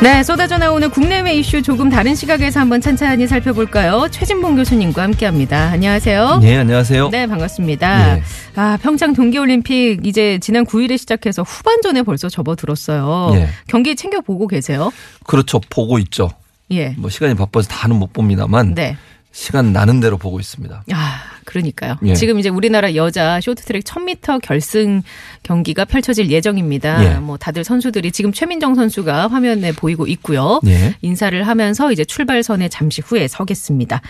[0.00, 4.06] 네, 쏟아져 나오는 국내외 이슈 조금 다른 시각에서 한번 찬찬히 살펴볼까요?
[4.12, 5.70] 최진봉 교수님과 함께합니다.
[5.70, 6.38] 안녕하세요.
[6.38, 7.08] 네, 안녕하세요.
[7.08, 8.18] 네, 반갑습니다.
[8.18, 8.22] 예.
[8.54, 13.32] 아, 평창 동계올림픽 이제 지난 9일에 시작해서 후반전에 벌써 접어들었어요.
[13.34, 13.48] 예.
[13.66, 14.92] 경기 챙겨 보고 계세요?
[15.24, 15.60] 그렇죠.
[15.68, 16.30] 보고 있죠.
[16.70, 16.90] 예.
[16.90, 18.96] 뭐 시간이 바빠서 다는 못 봅니다만 네.
[19.32, 20.84] 시간 나는 대로 보고 있습니다.
[20.92, 21.96] 아, 그러니까요.
[22.04, 22.12] 예.
[22.12, 25.02] 지금 이제 우리나라 여자 쇼트트랙 1000m 결승
[25.42, 27.04] 경기가 펼쳐질 예정입니다.
[27.04, 27.18] 예.
[27.18, 30.60] 뭐 다들 선수들이 지금 최민정 선수가 화면에 보이고 있고요.
[30.66, 30.94] 예.
[31.00, 34.02] 인사를 하면서 이제 출발선에 잠시 후에 서겠습니다.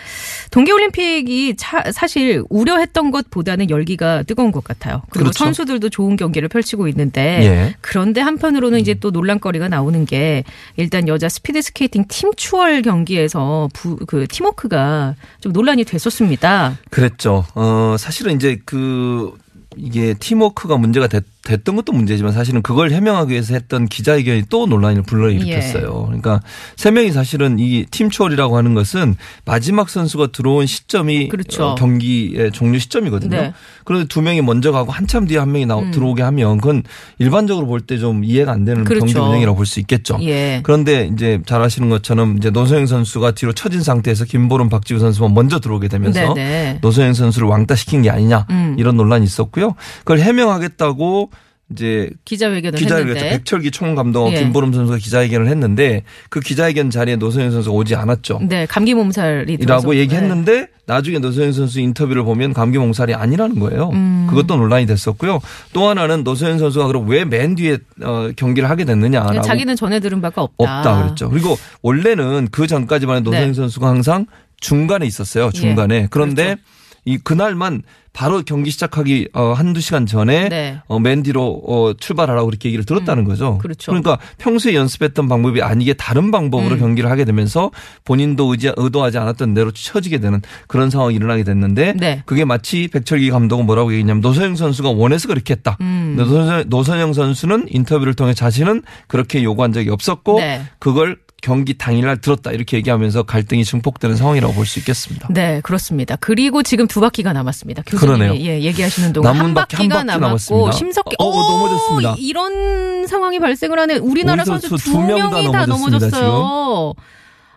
[0.51, 5.01] 동계올림픽이 차- 사실 우려했던 것보다는 열기가 뜨거운 것 같아요.
[5.09, 5.45] 그리고 그렇죠.
[5.45, 7.75] 선수들도 좋은 경기를 펼치고 있는데 예.
[7.79, 10.43] 그런데 한편으로는 이제 또 논란거리가 나오는 게
[10.75, 16.77] 일단 여자 스피드 스케이팅 팀 추월 경기에서 부, 그 팀워크가 좀 논란이 됐었습니다.
[16.89, 17.28] 그랬죠.
[17.55, 19.33] 어, 사실은 이제 그
[19.77, 21.23] 이게 팀워크가 문제가 됐,
[21.57, 26.01] 던 것도 문제지만 사실은 그걸 해명하기 위해서 했던 기자회견이 또 논란을 불러일으켰어요.
[26.01, 26.05] 예.
[26.05, 26.41] 그러니까
[26.75, 31.69] 세 명이 사실은 이 팀 추월이라고 하는 것은 마지막 선수가 들어온 시점이 그렇죠.
[31.69, 33.29] 어, 경기의 종료 시점이거든요.
[33.37, 33.47] 네.
[33.47, 33.51] 음.
[33.83, 36.83] 그런데 두 명이 먼저 가고 한참 뒤에 한 명이 나오, 들어오게 하면 그건
[37.17, 39.05] 일반적으로 볼 때 좀 이해가 안 되는 그렇죠.
[39.05, 40.17] 경기 운영이라고 볼 수 있겠죠.
[40.21, 40.59] 예.
[40.63, 45.59] 그런데 이제 잘 아시는 것처럼 이제 노소영 선수가 뒤로 처진 상태에서 김보름 박지우 선수만 먼저
[45.59, 46.79] 들어오게 되면서 네네.
[46.81, 48.75] 노소영 선수를 왕따시킨 게 아니냐 음.
[48.77, 49.75] 이런 논란이 있었고요.
[49.99, 51.31] 그걸 해명하겠다고
[51.71, 54.39] 이제 기자회견을 기자회견 했는데 백철기 총감독 예.
[54.39, 58.39] 김보름 선수가 기자회견을 했는데 그 기자회견 자리에 노소영 선수가 오지 않았죠.
[58.41, 63.89] 네 감기 몸살이 들어서 이라고 얘기했는데 나중에 노소영 선수 인터뷰를 보면 감기 몽살이 아니라는 거예요.
[63.93, 64.25] 음.
[64.29, 65.39] 그것도 논란이 됐었고요.
[65.73, 68.93] 또 하나는 노소영 선수가 그럼 왜 맨 뒤에 어, 경기를 하게 네.
[68.93, 70.79] 됐느냐라고 자기는 전해 들은 바가 없다.
[70.79, 71.29] 없다 그랬죠.
[71.29, 73.53] 그리고 원래는 그 전까지만 해도 노소영 네.
[73.53, 74.25] 선수가 항상
[74.59, 75.51] 중간에 있었어요.
[75.51, 76.07] 중간에.
[76.09, 76.61] 그런데 그렇죠.
[77.05, 80.81] 이 그날만 바로 경기 시작하기 어 한두 시간 전에 네.
[80.87, 83.59] 어, 맨 뒤로 어, 출발하라고 그렇게 얘기를 들었다는 거죠.
[83.59, 83.91] 그렇죠.
[83.91, 86.79] 러니까 평소에 연습했던 방법이 아니게 다른 방법으로 음.
[86.79, 87.71] 경기를 하게 되면서
[88.05, 92.23] 본인도 의지, 의도하지 않았던 대로 쳐지게 되는 그런 상황이 일어나게 됐는데 네.
[92.25, 95.77] 그게 마치 백철기 감독은 뭐라고 얘기했냐면 노선영 선수가 원해서 그렇게 했다.
[95.81, 96.15] 음.
[96.17, 100.63] 근데 노선, 노선영 선수는 인터뷰를 통해 자신은 그렇게 요구한 적이 없었고 네.
[100.79, 105.27] 그걸 경기 당일날 들었다 이렇게 얘기하면서 갈등이 증폭되는 상황이라고 볼 수 있겠습니다.
[105.31, 106.15] 네, 그렇습니다.
[106.19, 107.83] 그리고 지금 두 바퀴가 남았습니다.
[107.83, 108.41] 교수님이 그러네요.
[108.45, 110.71] 예, 얘기하시는 동안 한 바퀴 한 바퀴가 바퀴 남았고.
[110.71, 112.15] 심석기 어, 어, 넘어졌습니다.
[112.19, 116.93] 이런 상황이 발생을 하는 우리나라 선수 두두 명이 다 넘어졌어요.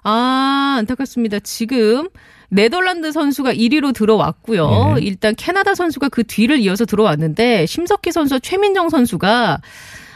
[0.04, 1.38] 아, 안타깝습니다.
[1.40, 2.08] 지금
[2.48, 4.94] 네덜란드 선수가 1위로 들어왔고요.
[4.96, 5.02] 네.
[5.02, 9.60] 일단 캐나다 선수가 그 뒤를 이어서 들어왔는데 심석희 선수와 최민정 선수가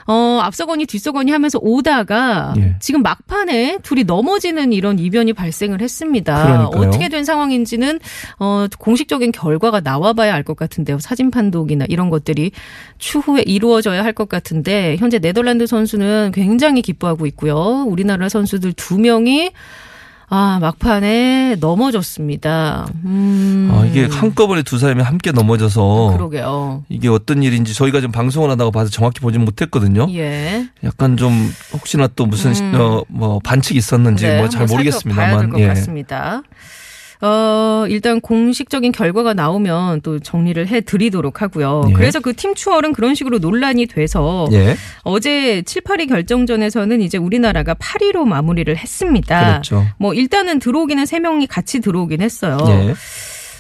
[0.07, 2.77] 어, 앞서거니 뒤서거니 하면서 오다가 예.
[2.81, 6.43] 지금 막판에 둘이 넘어지는 이런 이변이 발생을 했습니다.
[6.45, 6.81] 그러니까요.
[6.89, 7.99] 어떻게 된 상황인지는
[8.39, 10.99] 어, 공식적인 결과가 나와봐야 알 것 같은데요.
[11.01, 12.53] 사진 판독이나 이런 것들이
[12.99, 17.85] 추후에 이루어져야 할 것 같은데 현재 네덜란드 선수는 굉장히 기뻐하고 있고요.
[17.87, 19.51] 우리나라 선수들 두 명이
[20.29, 22.89] 아 막판에 넘어졌습니다.
[23.05, 26.85] 음, 아, 이게 한꺼번에 두 사람이 함께 넘어져서 그러게요.
[26.89, 30.09] 이게 어떤 일인지 저희가 지금 방송을 하다가 봐서 정확히 보진 못했거든요.
[30.15, 30.67] 예.
[30.83, 32.75] 약간 좀 혹시나 또 무슨 음.
[32.75, 35.69] 어, 뭐 반칙이 있었는지 네, 뭐 잘 모르겠습니다만 예.
[35.69, 36.43] 같습니다.
[37.23, 41.83] 어, 일단 공식적인 결과가 나오면 또 정리를 해 드리도록 하고요.
[41.89, 41.93] 예.
[41.93, 44.77] 그래서 그 팀 추월은 그런 식으로 논란이 돼서 예.
[45.03, 49.49] 어제 7, 8위 결정전에서는 이제 우리나라가 8위로 마무리를 했습니다.
[49.53, 49.87] 그렇죠.
[49.99, 52.59] 뭐 일단은 들어오기는 3명이 같이 들어오긴 했어요.
[52.69, 52.95] 예.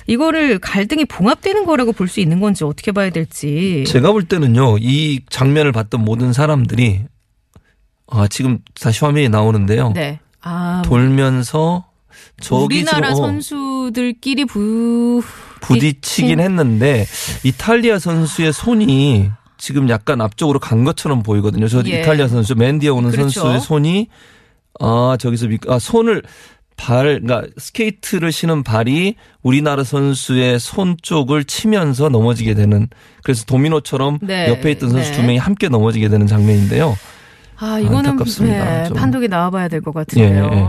[0.09, 3.83] 이거를 갈등이 봉합되는 거라고 볼 수 있는 건지 어떻게 봐야 될지.
[3.88, 7.00] 제가 볼 때는요, 이 장면을 봤던 모든 사람들이,
[8.06, 9.91] 아, 지금 다시 화면이 나오는데요.
[9.94, 10.20] 네.
[10.43, 11.95] 아, 돌면서 저기
[12.50, 15.23] 우리나라 지금 어, 선수들끼리 부
[15.61, 17.06] 부딪히긴 했는데,
[17.44, 21.67] 이탈리아 선수의 손이 지금 약간 앞쪽으로 간 것처럼 보이거든요.
[21.69, 22.00] 저 예.
[22.00, 23.40] 이탈리아 선수, 맨 뒤에 오는 그렇죠.
[23.40, 24.08] 선수의 손이,
[24.81, 26.23] 아, 저기서, 미- 아, 손을,
[26.76, 32.87] 발, 그러니까 스케이트를 신은 발이 우리나라 선수의 손 쪽을 치면서 넘어지게 되는
[33.23, 34.50] 그래서 도미노처럼 네.
[34.50, 35.17] 옆에 있던 선수 네.
[35.17, 36.94] 두 명이 함께 넘어지게 되는 장면인데요.
[37.58, 38.82] 아, 이거는 안타깝습니다.
[38.82, 38.96] 네, 좀.
[38.99, 40.50] 판독이 나와봐야 될 것 같은데요.
[40.52, 40.61] 예, 예.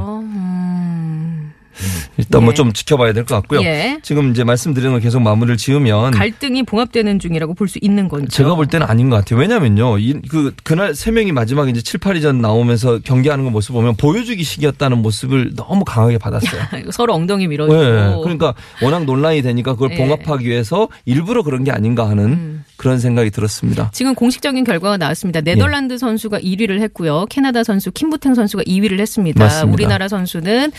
[1.79, 2.13] 음.
[2.17, 2.55] 일단 뭐 예.
[2.55, 3.61] 좀 지켜봐야 될 것 같고요.
[3.61, 3.99] 예.
[4.03, 8.27] 지금 이제 말씀드리는 거 계속 마무리를 지으면 갈등이 봉합되는 중이라고 볼 수 있는 건죠.
[8.29, 9.39] 제가 볼 때는 아닌 것 같아요.
[9.39, 9.97] 왜냐면요.
[9.99, 14.43] 이, 그, 그날 세 명이 마지막에 이제 7, 8위전 나오면서 경기하는 거 모습 보면 보여주기
[14.43, 16.61] 식이었다는 모습을 너무 강하게 받았어요.
[16.91, 17.77] 서로 엉덩이 밀어주고.
[17.77, 18.15] 네.
[18.23, 19.97] 그러니까 워낙 논란이 되니까 그걸 예.
[19.97, 22.63] 봉합하기 위해서 일부러 그런 게 아닌가 하는 음.
[22.77, 23.89] 그런 생각이 들었습니다.
[23.93, 25.41] 지금 공식적인 결과가 나왔습니다.
[25.41, 25.97] 네덜란드 예.
[25.97, 27.25] 선수가 1위를 했고요.
[27.29, 29.43] 캐나다 선수 킴부탱 선수가 2위를 했습니다.
[29.43, 29.73] 맞습니다.
[29.73, 30.71] 우리나라 선수는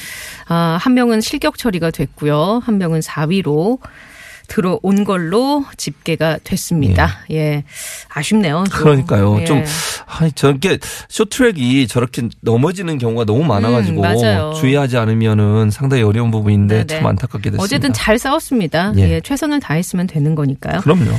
[0.46, 2.62] 아, 한 명은 실격 처리가 됐고요.
[2.64, 3.78] 한 명은 4위로
[4.48, 7.18] 들어온 걸로 집계가 됐습니다.
[7.30, 7.62] 예.
[8.08, 8.64] 아쉽네요.
[8.70, 8.80] 좀.
[8.82, 9.40] 그러니까요.
[9.40, 9.44] 예.
[9.44, 9.62] 좀,
[10.06, 10.78] 아니, 저렇게
[11.08, 14.54] 쇼트랙이 저렇게 넘어지는 경우가 너무 많아가지고 음, 맞아요.
[14.56, 17.00] 주의하지 않으면은 상당히 어려운 부분인데 네네.
[17.00, 17.62] 참 안타깝게 됐습니다.
[17.62, 18.94] 어쨌든 잘 싸웠습니다.
[18.96, 19.02] 예.
[19.10, 20.80] 예, 최선을 다했으면 되는 거니까요.
[20.80, 21.10] 그럼요.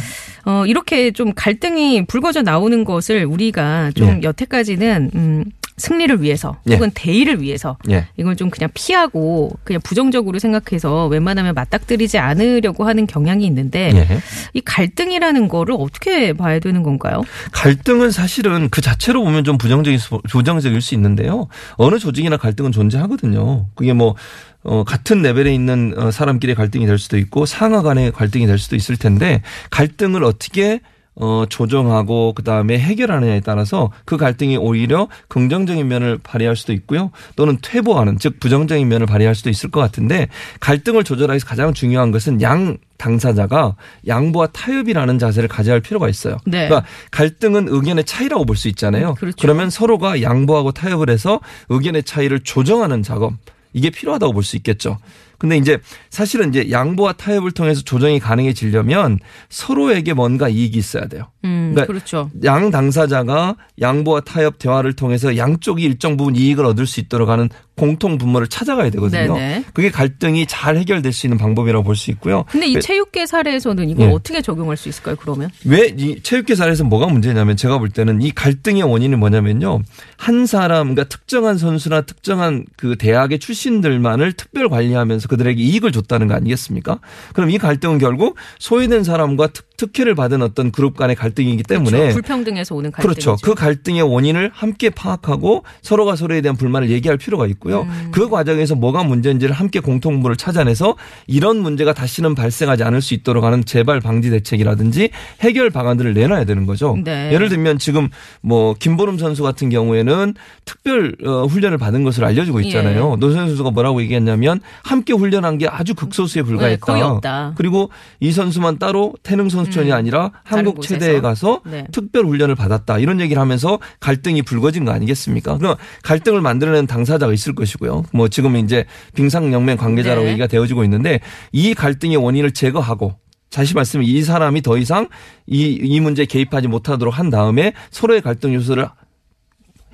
[0.46, 4.20] 어, 이렇게 좀 갈등이 불거져 나오는 것을 우리가 좀 예.
[4.24, 5.46] 여태까지는 음,
[5.80, 6.76] 승리를 위해서 예.
[6.76, 8.08] 혹은 대의를 위해서 예.
[8.18, 14.08] 이걸 좀 그냥 피하고 그냥 부정적으로 생각해서 웬만하면 맞닥뜨리지 않으려고 하는 경향이 있는데 예.
[14.54, 17.24] 이 갈등이라는 거를 어떻게 봐야 되는 건가요?
[17.52, 21.48] 갈등은 사실은 그 자체로 보면 좀 부정적일 수, 부정적일 수 있는데요.
[21.76, 23.68] 어느 조직이나 갈등은 존재하거든요.
[23.76, 24.16] 그게 뭐,
[24.64, 28.76] 어, 같은 레벨에 있는 어, 사람끼리 갈등이 될 수도 있고 상하 간의 갈등이 될 수도
[28.76, 30.82] 있을 텐데 갈등을 어떻게
[31.20, 37.12] 어, 조정하고 그 다음에 해결하느냐에 따라서 그 갈등이 오히려 긍정적인 면을 발휘할 수도 있고요.
[37.36, 40.30] 또는 퇴보하는 즉 부정적인 면을 발휘할 수도 있을 것 같은데
[40.62, 43.76] 갈등을 조절하기 위해서 가장 중요한 것은 양 당사자가
[44.08, 46.38] 양보와 타협이라는 자세를 가져야 할 필요가 있어요.
[46.46, 46.68] 네.
[46.68, 49.10] 그러니까 갈등은 의견의 차이라고 볼 수 있잖아요.
[49.12, 49.38] 음, 그렇죠.
[49.40, 51.40] 그러면 서로가 양보하고 타협을 해서
[51.70, 53.34] 의견의 차이를 조정하는 작업
[53.74, 54.98] 이게 필요하다고 볼 수 있겠죠.
[55.40, 59.20] 근데 이제 사실은 이제 양보와 타협을 통해서 조정이 가능해지려면
[59.50, 61.32] 서로에게 뭔가 이익이 있어야 돼요.
[61.46, 62.30] 음, 그러니까 그렇죠.
[62.44, 68.18] 양 당사자가 양보와 타협 대화를 통해서 양쪽이 일정 부분 이익을 얻을 수 있도록 하는 공통
[68.18, 69.34] 분모를 찾아가야 되거든요.
[69.36, 69.64] 네네.
[69.74, 72.44] 그게 갈등이 잘 해결될 수 있는 방법이라고 볼 수 있고요.
[72.50, 74.12] 근데 이 왜- 체육계 사례에서는 이걸 예.
[74.14, 75.16] 어떻게 적용할 수 있을까요?
[75.16, 79.82] 그러면 왜 이 체육계사에서 뭐가 문제냐면 제가 볼 때는 이 갈등의 원인이 뭐냐면요.
[80.18, 86.34] 한 사람, 그러니까 특정한 선수나 특정한 그 대학의 출신들만을 특별 관리하면서 그들에게 이익을 줬다는 거
[86.36, 87.00] 아니겠습니까?
[87.34, 92.14] 그럼 이 갈등은 결국 소외된 사람과 특, 특혜를 받은 어떤 그룹 간의 갈등이기 때문에 그렇죠.
[92.16, 93.38] 불평등에서 오는 갈등이죠.
[93.38, 93.42] 그렇죠.
[93.42, 97.84] 그 갈등의 원인을 함께 파악하고 서로가 서로에 대한 불만을 얘기할 필요가 있고요.
[97.84, 98.10] 음.
[98.12, 100.98] 그 과정에서 뭐가 문제인지를 함께 공통분을 찾아내서
[101.28, 106.66] 이런 문제가 다시는 발생하지 않을 수 있도록 하는 재발 방지 대책이라든지 해결 방안들을 내놔야 되는
[106.66, 106.98] 거죠.
[107.02, 107.32] 네.
[107.32, 108.10] 예를 들면 지금
[108.42, 110.34] 뭐 김보름 선수 같은 경우에는
[110.66, 113.14] 특별 어, 훈련을 받은 것으로 알려지고 있잖아요.
[113.14, 113.20] 예.
[113.20, 116.86] 노선 선수가 뭐라고 얘기했냐면 함께 훈련한 게 아주 극소수에 불과했다.
[116.86, 117.54] 네, 거의 없다.
[117.56, 117.90] 그리고
[118.20, 119.96] 이 선수만 따로 태능 선수 촌이 음.
[119.96, 120.82] 아니라 한국.
[120.82, 121.86] 체대에 가서 네.
[121.92, 125.58] 특별 훈련을 받았다 이런 얘기를 하면서 갈등이 불거진 거 아니겠습니까?
[125.58, 128.06] 그럼 갈등을 만들어낸 당사자가 있을 것이고요.
[128.14, 128.86] 뭐 지금 이제
[129.16, 130.32] 빙상연맹 관계자라고 네.
[130.32, 131.20] 얘기가 되어지고 있는데
[131.52, 133.16] 이 갈등의 원인을 제거하고
[133.52, 135.08] 다시 말씀 이 사람이 더 이상
[135.48, 138.88] 이, 이 문제에 개입하지 못하도록 한 다음에 서로의 갈등 요소를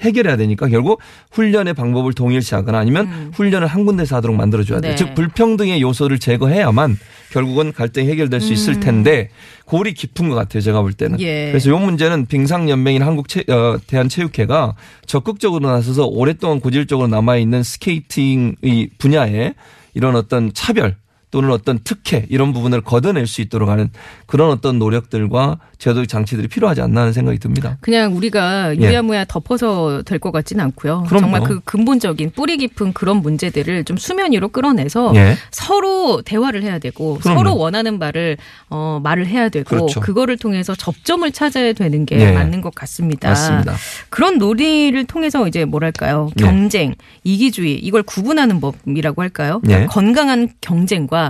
[0.02, 1.02] 해결해야 되니까 결국
[1.32, 4.92] 훈련의 방법을 동일시하거나 아니면 훈련을 한 군데서 하도록 만들어줘야 돼요.
[4.92, 4.96] 음.
[4.96, 4.96] 네.
[4.96, 6.98] 즉 불평등의 요소를 제거해야만
[7.32, 9.30] 결국은 갈등이 해결될 수 있을 텐데
[9.66, 10.62] 골이 깊은 것 같아요.
[10.62, 11.16] 제가 볼 때는.
[11.16, 11.22] 음.
[11.22, 11.48] 예.
[11.52, 14.76] 그래서 이 문제는 빙상연맹이나 한국 체, 어, 대한체육회가
[15.06, 19.54] 적극적으로 나서서 오랫동안 고질적으로 남아있는 스케이팅의 분야에
[19.94, 20.96] 이런 어떤 차별
[21.36, 23.90] 또는 어떤 특혜 이런 부분을 걷어낼 수 있도록 하는
[24.26, 27.78] 그런 어떤 노력들과 제도적 장치들이 필요하지 않나 하는 생각이 듭니다.
[27.82, 28.80] 그냥 우리가 예.
[28.80, 31.04] 유야무야 덮어서 될 것 같지는 않고요.
[31.10, 31.20] 그럼요.
[31.22, 35.36] 정말 그 근본적인 뿌리 깊은 그런 문제들을 좀 수면 위로 끌어내서 예.
[35.52, 37.38] 서로 대화를 해야 되고 그럼요.
[37.40, 38.38] 서로 원하는 바를
[38.70, 40.00] 어 말을 해야 되고 그렇죠.
[40.00, 42.32] 거를 통해서 접점을 찾아야 되는 게 예.
[42.32, 43.28] 맞는 것 같습니다.
[43.28, 43.76] 맞습니다.
[44.10, 46.46] 그런 논의를 통해서 이제 뭐랄까요 예.
[46.46, 46.96] 경쟁,
[47.26, 49.62] 이기주의 이걸 구분하는 법이라고 할까요?
[49.68, 49.86] 예.
[49.88, 51.25] 건강한 경쟁과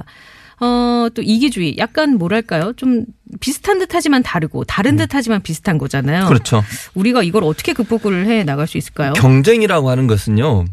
[0.61, 2.73] 어, 또 이기주의, 약간 뭐랄까요?
[2.77, 3.05] 좀
[3.41, 6.23] 비슷한 듯 하지만 다르고, 다른 듯 하지만 비슷한 거잖아요.
[6.23, 6.27] 음.
[6.29, 6.63] 그렇죠.
[6.93, 9.13] 우리가 이걸 어떻게 극복을 해 나갈 수 있을까요?
[9.13, 10.65] 경쟁이라고 하는 것은요.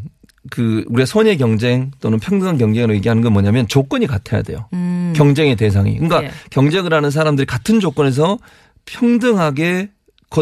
[0.49, 4.67] 그 우리가 선의 경쟁 또는 평등한 경쟁을 얘기하는 건 뭐냐면 조건이 같아야 돼요.
[4.73, 5.93] 음, 경쟁의 대상이.
[5.95, 6.31] 그러니까 예.
[6.49, 8.37] 경쟁을 하는 사람들이 같은 조건에서
[8.85, 9.91] 평등하게 거-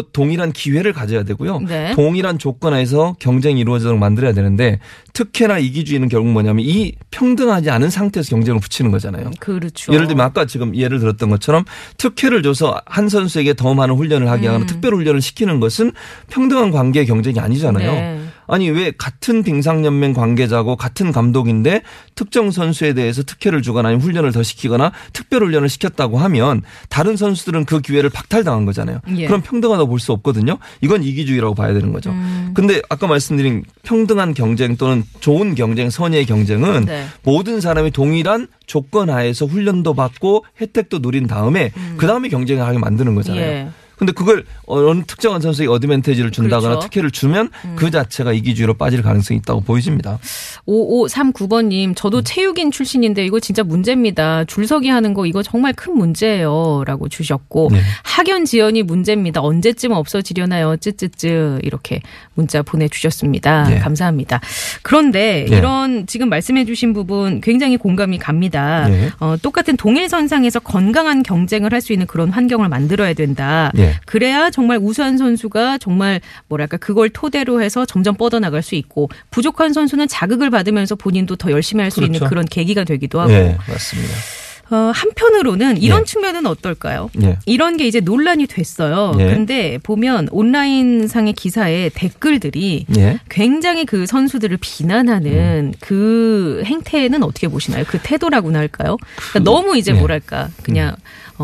[0.00, 1.60] 동일한 기회를 가져야 되고요.
[1.60, 1.92] 네.
[1.94, 4.78] 동일한 조건에서 경쟁이 이루어지도록 만들어야 되는데
[5.12, 9.30] 특혜나 이기주의는 결국 뭐냐면 이 평등하지 않은 상태에서 경쟁을 붙이는 거잖아요.
[9.38, 9.92] 그렇죠.
[9.92, 11.64] 예를 들면 아까 지금 예를 들었던 것처럼
[11.98, 14.66] 특혜를 줘서 한 선수에게 더 많은 훈련을 하게 하는 음.
[14.66, 15.92] 특별 훈련을 시키는 것은
[16.30, 17.92] 평등한 관계의 경쟁이 아니잖아요.
[17.92, 18.21] 네.
[18.52, 21.80] 아니 왜 같은 빙상연맹 관계자고 같은 감독인데
[22.14, 27.64] 특정 선수에 대해서 특혜를 주거나 아니면 훈련을 더 시키거나 특별 훈련을 시켰다고 하면 다른 선수들은
[27.64, 28.98] 그 기회를 박탈당한 거잖아요.
[29.16, 29.26] 예.
[29.26, 30.58] 그럼 평등하다고 볼 수 없거든요.
[30.82, 32.10] 이건 이기주의라고 봐야 되는 거죠.
[32.10, 32.50] 음.
[32.54, 37.06] 근데 아까 말씀드린 평등한 경쟁 또는 좋은 경쟁, 선의의 경쟁은 네.
[37.22, 43.14] 모든 사람이 동일한 조건 하에서 훈련도 받고 혜택도 누린 다음에 그 다음에 경쟁을 하게 만드는
[43.14, 43.42] 거잖아요.
[43.42, 43.48] 음.
[43.48, 43.81] 예.
[44.02, 46.88] 근데 그걸 어느 특정한 선수에게 어드밴티지를 준다거나 그렇죠.
[46.88, 50.18] 특혜를 주면 그 자체가 이기주의로 빠질 가능성이 있다고 보여집니다.
[50.66, 52.22] 5539번님, 저도 음.
[52.24, 54.44] 체육인 출신인데 이거 진짜 문제입니다.
[54.44, 56.82] 줄서기 하는 거 이거 정말 큰 문제예요.
[56.84, 57.80] 라고 주셨고, 네.
[58.02, 59.40] 학연 지연이 문제입니다.
[59.40, 60.76] 언제쯤 없어지려나요?
[60.78, 61.60] 쯔쯔쯔.
[61.62, 62.00] 이렇게
[62.34, 63.68] 문자 보내주셨습니다.
[63.68, 63.78] 네.
[63.78, 64.40] 감사합니다.
[64.82, 65.56] 그런데 네.
[65.56, 68.88] 이런 지금 말씀해주신 부분 굉장히 공감이 갑니다.
[68.88, 69.10] 네.
[69.20, 73.72] 어, 똑같은 동일선상에서 건강한 경쟁을 할 수 있는 그런 환경을 만들어야 된다.
[73.74, 73.91] 네.
[74.06, 80.08] 그래야 정말 우수한 선수가 정말 뭐랄까 그걸 토대로 해서 점점 뻗어나갈 수 있고 부족한 선수는
[80.08, 82.30] 자극을 받으면서 본인도 더 열심히 할수 있는 그렇죠.
[82.30, 84.14] 그런 계기가 되기도 하고 네, 맞습니다.
[84.72, 86.04] 어, 한편으로는 이런 네.
[86.06, 87.10] 측면은 어떨까요?
[87.12, 87.36] 네.
[87.44, 89.12] 이런 게 이제 논란이 됐어요.
[89.18, 89.26] 네.
[89.26, 93.18] 근데 보면 온라인 상의 기사에 댓글들이 네.
[93.28, 97.84] 굉장히 그 선수들을 비난하는 그 행태는 어떻게 보시나요?
[97.86, 98.96] 그 태도라고나 할까요?
[99.30, 99.98] 그러니까 너무 이제 네.
[99.98, 100.96] 뭐랄까 그냥 어,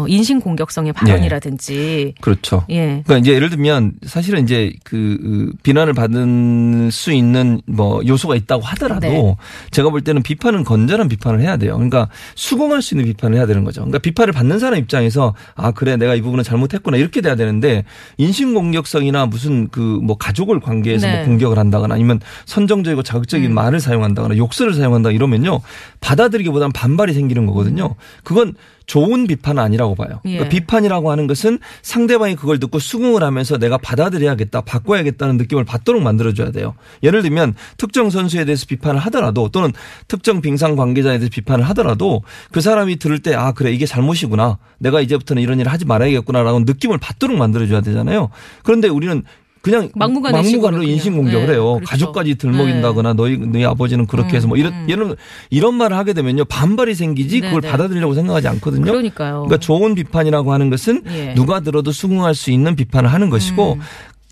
[0.08, 2.64] 인신 공격성의 발언이라든지 그렇죠.
[2.70, 3.02] 예.
[3.04, 9.08] 그러니까 이제 예를 들면 사실은 이제 그그 비난을 받을 수 있는 뭐 요소가 있다고 하더라도
[9.08, 9.36] 네.
[9.70, 11.74] 제가 볼 때는 비판은 건전한 비판을 해야 돼요.
[11.74, 13.82] 그러니까 수긍할 수 있는 비판을 해야 되는 거죠.
[13.82, 17.84] 그러니까 비판을 받는 사람 입장에서 아 그래 내가 이 부분은 잘못했구나 이렇게 돼야 되는데
[18.16, 21.16] 인신 공격성이나 무슨 그 뭐 가족을 관계해서 네.
[21.16, 23.54] 뭐 공격을 한다거나 아니면 선정적이고 자극적인 음.
[23.54, 25.60] 말을 사용한다거나 욕설을 사용한다 이러면요
[26.00, 27.94] 받아들이기보다는 반발이 생기는 거거든요.
[28.24, 28.54] 그건
[28.88, 30.20] 좋은 비판은 아니라고 봐요.
[30.24, 30.30] 예.
[30.30, 36.50] 그러니까 비판이라고 하는 것은 상대방이 그걸 듣고 수긍을 하면서 내가 받아들여야겠다, 바꿔야겠다는 느낌을 받도록 만들어줘야
[36.50, 36.74] 돼요.
[37.04, 39.72] 예를 들면 특정 선수에 대해서 비판을 하더라도 또는
[40.08, 45.00] 특정 빙상 관계자에 대해서 비판을 하더라도 그 사람이 들을 때 아 그래 이게 잘못이구나, 내가
[45.02, 48.30] 이제부터는 이런 일을 하지 말아야겠구나라고 느낌을 받도록 만들어줘야 되잖아요.
[48.64, 49.22] 그런데 우리는
[49.60, 51.16] 그냥 막무가내 막무가내로 인신.
[51.16, 51.74] 공격을 네, 해요.
[51.74, 51.86] 그렇죠.
[51.90, 55.16] 가족까지 들먹인다거나 너희 너희 아버지는 그렇게 해서 뭐 이런 이런
[55.50, 57.70] 이런 말을 하게 되면요 반발이 생기지 그걸 네, 네.
[57.72, 58.84] 받아들이려고 생각하지 않거든요.
[58.84, 59.44] 그러니까요.
[59.46, 61.34] 그러니까 좋은 비판이라고 하는 것은 예.
[61.34, 63.78] 누가 들어도 수긍할 수 있는 비판을 하는 것이고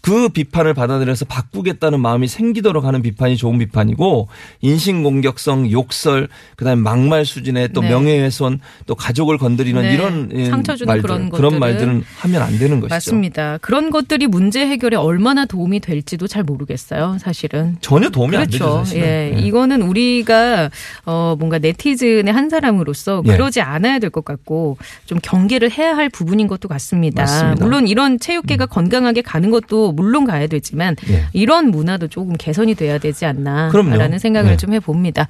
[0.07, 4.29] 그 비판을 받아들여서 바꾸겠다는 마음이 생기도록 하는 비판이 좋은 비판이고
[4.61, 7.89] 인신공격성, 욕설, 그다음에 막말 수준의 또 네.
[7.89, 9.93] 명예훼손, 또 가족을 건드리는 네.
[9.95, 12.95] 이런 예, 상처 주는 말들, 그런 그런 것들은 말들은 하면 안 되는 것이죠.
[12.95, 13.59] 맞습니다.
[13.61, 17.17] 그런 것들이 문제 해결에 얼마나 도움이 될지도 잘 모르겠어요.
[17.21, 17.77] 사실은.
[17.81, 18.59] 전혀 도움이 안 되죠.
[18.59, 18.85] 그렇죠.
[18.85, 19.05] 사실은.
[19.05, 19.33] 예.
[19.37, 19.41] 예.
[19.41, 20.71] 이거는 우리가
[21.05, 23.33] 어 뭔가 네티즌의 한 사람으로서 예.
[23.33, 27.23] 그러지 않아야 될 것 같고 좀 경계를 해야 할 부분인 것도 같습니다.
[27.23, 27.65] 맞습니다.
[27.65, 27.67] 음.
[27.67, 31.25] 물론 이런 체육계가 건강하게 가는 것도 물론 가야 되지만 예.
[31.33, 34.19] 이런 문화도 조금 개선이 돼야 되지 않나라는 그럼요.
[34.19, 34.57] 생각을 네.
[34.57, 35.27] 좀 해봅니다.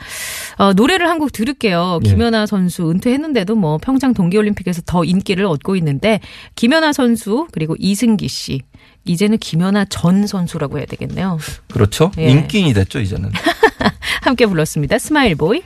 [0.59, 2.01] 어, 노래를 한 곡 들을게요.
[2.05, 2.09] 예.
[2.11, 6.21] 김연아 선수 은퇴했는데도 뭐 평창 동계올림픽에서 더 인기를 얻고 있는데
[6.57, 8.61] 김연아 선수 그리고 이승기 씨
[9.07, 11.39] 이제는 김연아 전 선수라고 해야 되겠네요.
[11.73, 12.11] 그렇죠.
[12.19, 12.29] 예.
[12.29, 13.31] 인기인이 됐죠 이제는.
[14.21, 14.99] 함께 불렀습니다.
[14.99, 15.63] Smile Boy.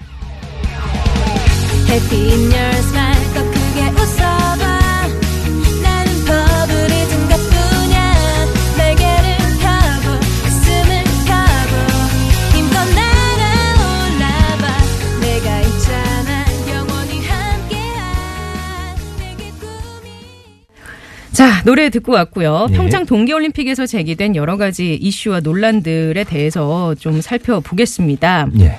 [21.51, 22.69] 자, 노래 듣고 왔고요.
[22.71, 22.75] 예.
[22.77, 28.47] 평창 동계올림픽에서 제기된 여러 가지 이슈와 논란들에 대해서 좀 살펴보겠습니다.
[28.61, 28.79] 예.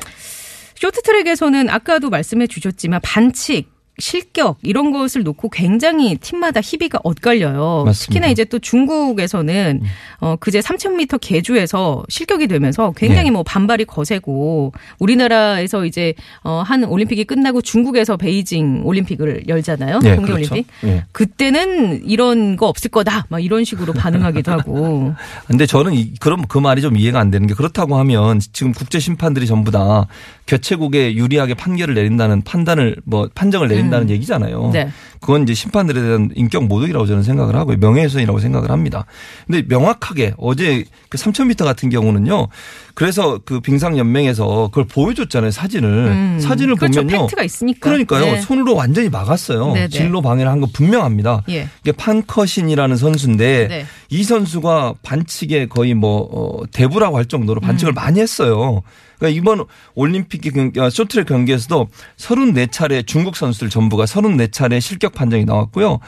[0.75, 3.69] 쇼트트랙에서는 아까도 말씀해 주셨지만 반칙
[4.01, 7.83] 실격 이런 것을 놓고 굉장히 팀마다 희비가 엇갈려요.
[7.85, 7.93] 맞습니다.
[7.93, 9.81] 특히나 이제 또 중국에서는
[10.19, 13.31] 어 그제 3000m 계주에서 실격이 되면서 굉장히 네.
[13.31, 19.99] 뭐 반발이 거세고 우리나라에서 이제 어한 올림픽이 끝나고 중국에서 베이징 올림픽을 열잖아요.
[20.03, 20.53] 예, 동계 그렇죠.
[20.55, 20.67] 올림픽.
[20.83, 21.05] 예.
[21.11, 23.27] 그때는 이런 거 없을 거다.
[23.29, 25.13] 막 이런 식으로 반응하기도 하고.
[25.47, 28.99] 근데 저는 이, 그럼 그 말이 좀 이해가 안 되는 게 그렇다고 하면 지금 국제
[28.99, 30.07] 심판들이 전부 다
[30.47, 34.71] 개최국에 유리하게 판결을 내린다는 판단을 뭐 판정을 내린 다는 얘기잖아요.
[34.73, 34.89] 네.
[35.19, 37.77] 그건 이제 심판들에 대한 인격 모독이라고 저는 생각을 하고요.
[37.77, 39.05] 명예훼손이라고 생각을 합니다.
[39.45, 42.47] 근데 명확하게 어제 그 3000m 같은 경우는요.
[42.95, 45.51] 그래서 그 빙상 연맹에서 그걸 보여줬잖아요.
[45.51, 45.89] 사진을.
[45.89, 46.39] 음.
[46.41, 47.01] 사진을 그렇죠.
[47.01, 47.25] 보면요.
[47.27, 47.87] 팩트가 있으니까.
[47.89, 48.25] 그러니까요.
[48.25, 48.41] 네.
[48.41, 49.73] 손으로 완전히 막았어요.
[49.73, 49.89] 네네.
[49.89, 51.43] 진로 방해를 한 거 분명합니다.
[51.49, 51.67] 예.
[51.81, 53.85] 이게 판커신이라는 선수인데 네.
[54.09, 57.65] 이 선수가 반칙에 거의 뭐 어, 대부라고 할 정도로 음.
[57.65, 58.81] 반칙을 많이 했어요.
[59.21, 60.41] 그러니까 이번 올림픽
[60.79, 61.87] 아, 쇼트랙 경기에서도
[62.17, 65.99] 34차례 중국 선수들 전부가 34차례 실격 판정이 나왔고요.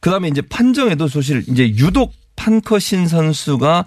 [0.00, 3.84] 그다음에 이제 판정에도 사실 이제 유독 판커신 선수가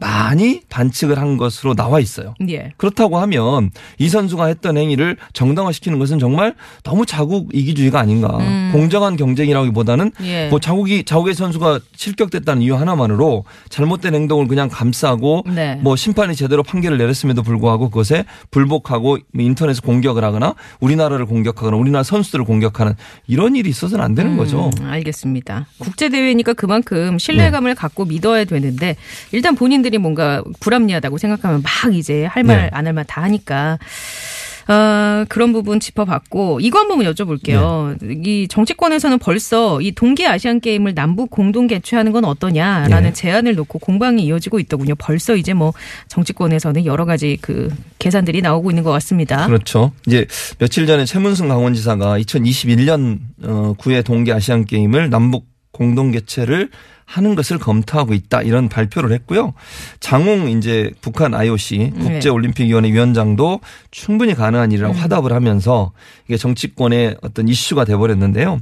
[0.00, 2.34] 많이 반칙을 한 것으로 나와 있어요.
[2.48, 2.72] 예.
[2.78, 8.38] 그렇다고 하면 이 선수가 했던 행위를 정당화시키는 것은 정말 너무 자국 이기주의가 아닌가.
[8.72, 10.48] 공정한 경쟁이라기보다는 예.
[10.48, 15.78] 뭐 자국이 자국의 선수가 실격됐다는 이유 하나만으로 잘못된 행동을 그냥 감싸고 네.
[15.82, 22.02] 뭐 심판이 제대로 판결을 내렸음에도 불구하고 그것에 불복하고 뭐 인터넷에 공격을 하거나 우리나라를 공격하거나 우리나라
[22.02, 22.94] 선수들을 공격하는
[23.26, 24.70] 이런 일이 있어서는 안 되는 거죠.
[24.80, 25.66] 음, 알겠습니다.
[25.78, 28.96] 국제 대회니까 그만큼 신뢰감을 갖고 믿어야 되는데
[29.32, 32.70] 일단 본인들 이 뭔가 불합리하다고 생각하면 막 이제 할말 네.
[32.72, 33.78] 안할 말 다 하니까.
[34.72, 37.96] 아, 그런 부분 짚어봤고 이거 한번 여쭤볼게요.
[38.00, 38.20] 네.
[38.24, 43.12] 이 정치권에서는 벌써 이 동계 아시안 게임을 남북 공동 개최하는 건 어떠냐라는 네.
[43.12, 44.94] 제안을 놓고 공방이 이어지고 있더군요.
[44.96, 45.72] 벌써 이제 뭐
[46.06, 47.68] 정치권에서는 여러 가지 그
[47.98, 49.46] 계산들이 나오고 있는 것 같습니다.
[49.46, 49.90] 그렇죠.
[50.06, 50.26] 이제
[50.58, 56.70] 며칠 전에 최문승 강원지사가 2021년 어 9회 동계 아시안 게임을 남북 공동 개최를
[57.04, 59.52] 하는 것을 검토하고 있다 이런 발표를 했고요.
[59.98, 63.60] 장웅 이제 북한 IOC 국제올림픽위원회 위원장도
[63.90, 65.90] 충분히 가능한 일이라고 화답을 하면서
[66.26, 68.60] 이게 정치권의 어떤 이슈가 돼버렸는데요.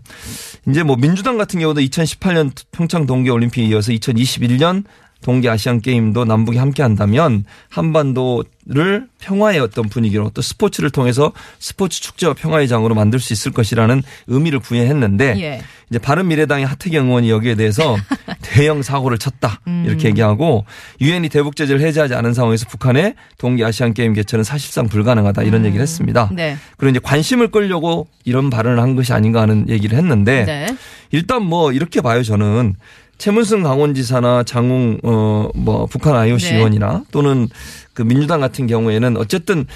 [0.67, 4.85] 이제 뭐 민주당 같은 경우도 2018년 평창 동계올림픽에 이어서 2021년
[5.23, 12.35] 동계 아시안 게임도 남북이 함께 한다면 한반도를 평화의 어떤 분위기로 또 스포츠를 통해서 스포츠 축제와
[12.35, 15.63] 평화의 장으로 만들 수 있을 것이라는 의미를 부여했는데 예.
[15.91, 17.97] 이제 바른 미래당의 하태경 의원이 여기에 대해서
[18.43, 19.85] 대형 사고를 쳤다 음.
[19.87, 20.65] 이렇게 얘기하고
[21.01, 25.83] 유엔이 대북 제재를 해제하지 않은 상황에서 북한의 동계 아시안 게임 개최는 사실상 불가능하다 이런 얘기를
[25.83, 26.31] 했습니다.
[26.33, 26.57] 네.
[26.77, 30.67] 그리고 이제 관심을 끌려고 이런 발언을 한 것이 아닌가 하는 얘기를 했는데 네.
[31.11, 32.75] 일단 뭐 이렇게 봐요 저는
[33.19, 36.57] 최문승 강원지사나 장웅 어뭐 북한 IOC 네.
[36.57, 37.49] 의원이나 또는
[37.93, 39.67] 그 민주당 같은 경우에는 어쨌든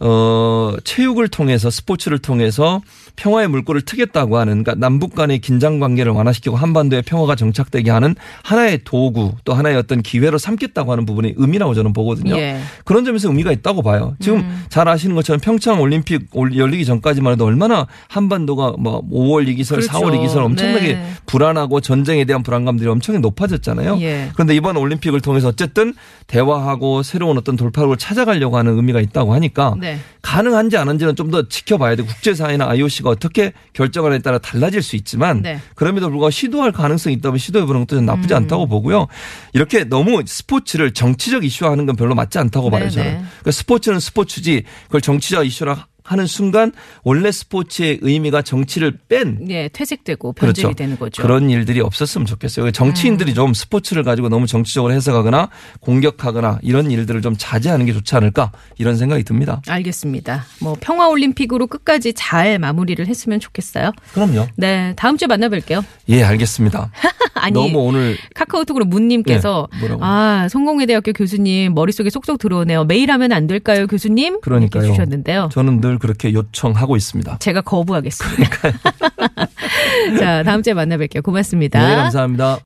[0.00, 2.80] 어 체육을 통해서 스포츠를 통해서
[3.16, 8.80] 평화의 물꼬를 트겠다고 하는 그러니까 남북 간의 긴장 관계를 완화시키고 한반도의 평화가 정착되게 하는 하나의
[8.84, 12.36] 도구 또 하나의 어떤 기회로 삼겠다고 하는 부분이 의미라고 저는 보거든요.
[12.36, 12.60] 예.
[12.84, 14.16] 그런 점에서 의미가 있다고 봐요.
[14.20, 14.64] 지금 음.
[14.68, 19.92] 잘 아시는 것처럼 평창 올림픽 올- 열리기 전까지만 해도 얼마나 한반도가 뭐 5월 이기설, 그렇죠.
[19.98, 21.12] 4월 이기설 엄청나게 네.
[21.26, 23.98] 불안하고 전쟁에 대한 불안감들이 엄청나게 높아졌잖아요.
[24.00, 24.30] 예.
[24.34, 25.94] 그런데 이번 올림픽을 통해서 어쨌든
[26.26, 29.98] 대화하고 새로운 어떤 돌파구를 찾아가려고 하는 의미가 있다고 하니까 네.
[30.22, 32.02] 가능한지 안 한지는 좀 더 지켜봐야 돼.
[32.02, 35.58] 국제사회나 IOC 가 어떻게 결정하느냐에 따라 달라질 수 있지만 네.
[35.74, 38.06] 그럼에도 불구하고 시도할 가능성이 있다면 시도해보는 것도 저는 음.
[38.06, 39.08] 나쁘지 않다고 보고요.
[39.52, 42.90] 이렇게 너무 스포츠를 정치적 이슈화하는 건 별로 맞지 않다고 네, 봐요.
[42.90, 43.06] 저는.
[43.06, 43.12] 네.
[43.18, 46.72] 그러니까 스포츠는 스포츠지 그걸 정치적 이슈라 하는 순간
[47.02, 50.76] 원래 스포츠의 의미가 정치를 뺀 예, 퇴색되고 변질이 그렇죠.
[50.76, 51.22] 되는 거죠.
[51.22, 52.70] 그런 일들이 없었으면 좋겠어요.
[52.70, 53.34] 정치인들이 음.
[53.34, 55.48] 좀 스포츠를 가지고 너무 정치적으로 해석하거나
[55.80, 59.60] 공격하거나 이런 일들을 좀 자제하는 게 좋지 않을까 이런 생각이 듭니다.
[59.66, 60.44] 알겠습니다.
[60.60, 63.92] 뭐 평화 올림픽으로 끝까지 잘 마무리를 했으면 좋겠어요.
[64.12, 64.46] 그럼요.
[64.56, 65.82] 네, 다음 주에 만나뵐게요.
[66.10, 66.90] 예, 알겠습니다.
[67.34, 69.96] 아니 너무 오늘 카카오톡으로 문님께서 네?
[70.00, 72.84] 아 성공회대학교 교수님 머릿속에 쏙쏙 들어오네요.
[72.84, 74.40] 매일 하면 안 될까요, 교수님?
[74.42, 74.86] 그러니까요.
[74.86, 75.48] 주셨는데요.
[75.52, 77.38] 저는 늘 그렇게 요청하고 있습니다.
[77.38, 78.50] 제가 거부하겠습니다.
[80.18, 81.22] 자, 다음 주에 만나뵐게요.
[81.22, 81.88] 고맙습니다.
[81.88, 82.58] 네, 감사합니다.